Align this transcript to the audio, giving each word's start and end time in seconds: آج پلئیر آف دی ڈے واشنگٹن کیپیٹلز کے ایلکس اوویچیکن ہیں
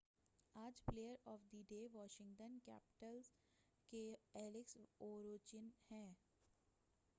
آج 0.55 0.79
پلئیر 0.85 1.15
آف 1.31 1.41
دی 1.51 1.61
ڈے 1.69 1.81
واشنگٹن 1.93 2.57
کیپیٹلز 2.65 3.29
کے 3.93 4.03
ایلکس 4.33 4.75
اوویچیکن 4.99 5.69
ہیں 5.91 6.13